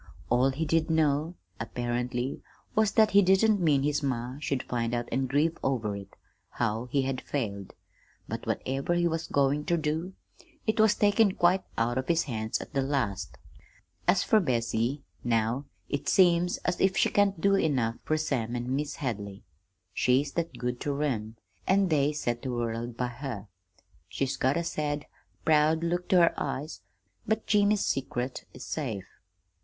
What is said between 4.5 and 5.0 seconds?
find